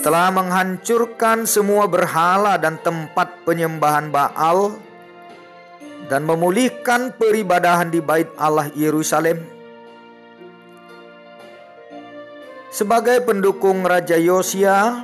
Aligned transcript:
telah 0.00 0.32
menghancurkan 0.32 1.44
semua 1.44 1.84
berhala 1.84 2.56
dan 2.56 2.80
tempat 2.80 3.44
penyembahan 3.44 4.08
Baal 4.08 4.80
dan 6.08 6.24
memulihkan 6.24 7.12
peribadahan 7.12 7.92
di 7.92 8.00
bait 8.00 8.32
Allah 8.40 8.72
Yerusalem. 8.72 9.55
Sebagai 12.76 13.24
pendukung 13.24 13.88
Raja 13.88 14.20
Yosia, 14.20 15.00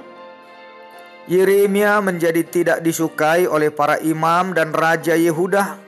Yeremia 1.25 2.05
menjadi 2.05 2.45
tidak 2.45 2.79
disukai 2.85 3.49
oleh 3.49 3.73
para 3.73 3.97
imam 4.05 4.53
dan 4.53 4.77
Raja 4.77 5.17
Yehuda. 5.17 5.81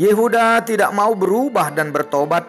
Yehuda 0.00 0.64
tidak 0.64 0.96
mau 0.96 1.12
berubah 1.12 1.68
dan 1.76 1.92
bertobat. 1.92 2.48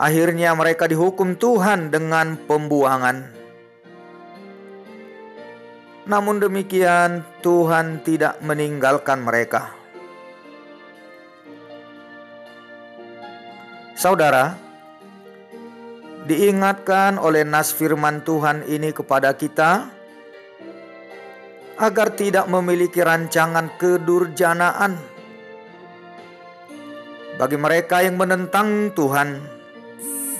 Akhirnya 0.00 0.56
mereka 0.56 0.88
dihukum 0.88 1.36
Tuhan 1.36 1.92
dengan 1.92 2.40
pembuangan. 2.40 3.36
Namun 6.08 6.40
demikian, 6.40 7.20
Tuhan 7.44 8.00
tidak 8.00 8.40
meninggalkan 8.40 9.20
mereka. 9.20 9.75
Saudara, 13.96 14.52
diingatkan 16.28 17.16
oleh 17.16 17.48
nas 17.48 17.72
firman 17.72 18.20
Tuhan 18.20 18.68
ini 18.68 18.92
kepada 18.92 19.32
kita 19.32 19.88
agar 21.80 22.12
tidak 22.12 22.44
memiliki 22.44 23.00
rancangan 23.00 23.72
kedurjanaan. 23.80 25.00
Bagi 27.40 27.56
mereka 27.56 28.04
yang 28.04 28.20
menentang 28.20 28.92
Tuhan, 28.92 29.40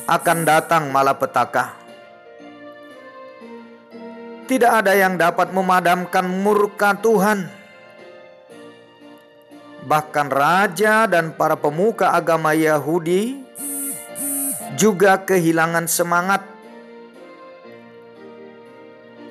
akan 0.05 0.39
datang 0.45 0.93
malapetaka. 0.93 1.81
Tidak 4.45 4.73
ada 4.85 4.93
yang 4.93 5.17
dapat 5.17 5.57
memadamkan 5.57 6.29
murka 6.29 6.93
Tuhan 7.01 7.49
bahkan 9.87 10.27
raja 10.27 11.07
dan 11.07 11.31
para 11.31 11.55
pemuka 11.55 12.11
agama 12.11 12.51
Yahudi 12.53 13.46
juga 14.77 15.25
kehilangan 15.25 15.89
semangat. 15.89 16.45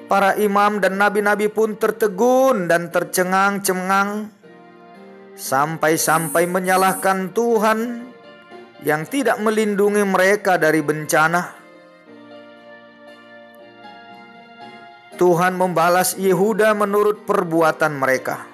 Para 0.06 0.38
imam 0.38 0.77
dan 0.81 1.01
nabi-nabi 1.01 1.50
pun 1.50 1.77
tertegun 1.77 2.69
dan 2.69 2.94
tercengang-cengang 2.94 4.30
sampai-sampai 5.33 6.45
menyalahkan 6.45 7.33
Tuhan 7.33 8.06
yang 8.86 9.01
tidak 9.09 9.42
melindungi 9.42 10.06
mereka 10.06 10.62
dari 10.62 10.81
bencana. 10.86 11.57
Tuhan 15.15 15.56
membalas 15.56 16.19
Yehuda 16.19 16.75
menurut 16.75 17.24
perbuatan 17.24 17.95
mereka. 17.95 18.45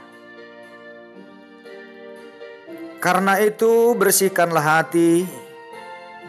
Karena 3.01 3.41
itu, 3.41 3.97
bersihkanlah 3.97 4.61
hati 4.61 5.25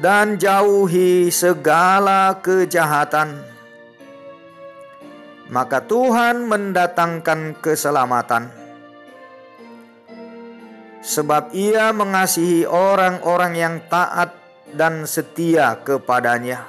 dan 0.02 0.34
jauhi 0.34 1.30
segala 1.30 2.42
kejahatan, 2.42 3.38
maka 5.46 5.78
Tuhan 5.86 6.50
mendatangkan 6.50 7.54
keselamatan. 7.62 8.50
Sebab 11.02 11.54
Ia 11.54 11.94
mengasihi 11.94 12.66
orang-orang 12.66 13.52
yang 13.54 13.74
taat 13.86 14.34
dan 14.74 15.06
setia 15.06 15.78
kepadanya. 15.82 16.66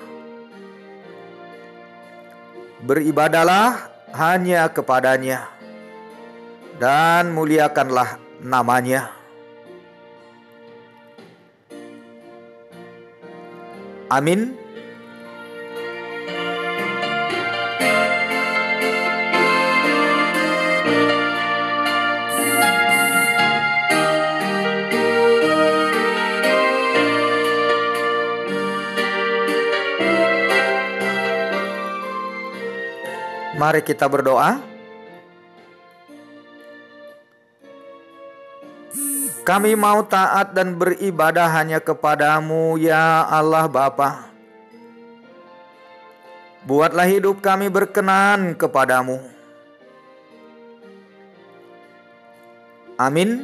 Beribadalah 2.85 3.93
hanya 4.13 4.69
kepadanya 4.69 5.49
dan 6.77 7.33
muliakanlah 7.33 8.21
namanya. 8.41 9.22
Amin. 14.13 14.53
Mari 33.57 33.81
kita 33.81 34.05
berdoa. 34.05 34.72
Kami 39.43 39.75
mau 39.75 39.99
taat 40.07 40.55
dan 40.55 40.79
beribadah 40.79 41.51
hanya 41.51 41.83
kepadamu 41.83 42.79
ya 42.79 43.27
Allah 43.27 43.67
Bapa. 43.67 44.31
Buatlah 46.63 47.03
hidup 47.03 47.43
kami 47.43 47.67
berkenan 47.67 48.55
kepadamu. 48.55 49.19
Amin. 52.95 53.43